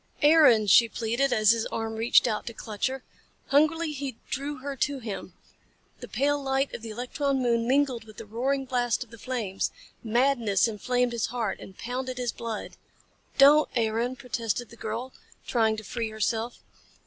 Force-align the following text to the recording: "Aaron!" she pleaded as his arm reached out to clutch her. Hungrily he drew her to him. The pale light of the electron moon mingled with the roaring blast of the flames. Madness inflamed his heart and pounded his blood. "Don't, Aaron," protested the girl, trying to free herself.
"Aaron!" 0.23 0.65
she 0.65 0.89
pleaded 0.89 1.31
as 1.31 1.51
his 1.51 1.67
arm 1.67 1.93
reached 1.93 2.27
out 2.27 2.47
to 2.47 2.55
clutch 2.55 2.87
her. 2.87 3.03
Hungrily 3.49 3.91
he 3.91 4.17
drew 4.31 4.55
her 4.57 4.75
to 4.77 4.97
him. 4.97 5.33
The 5.99 6.07
pale 6.07 6.41
light 6.41 6.73
of 6.73 6.81
the 6.81 6.89
electron 6.89 7.39
moon 7.39 7.67
mingled 7.67 8.05
with 8.05 8.17
the 8.17 8.25
roaring 8.25 8.65
blast 8.65 9.03
of 9.03 9.11
the 9.11 9.19
flames. 9.19 9.69
Madness 10.03 10.67
inflamed 10.67 11.11
his 11.11 11.27
heart 11.27 11.59
and 11.59 11.77
pounded 11.77 12.17
his 12.17 12.31
blood. 12.31 12.77
"Don't, 13.37 13.69
Aaron," 13.75 14.15
protested 14.15 14.69
the 14.71 14.75
girl, 14.75 15.13
trying 15.45 15.77
to 15.77 15.83
free 15.83 16.09
herself. 16.09 16.63